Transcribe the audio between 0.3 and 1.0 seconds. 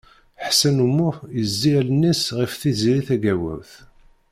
Ḥsen U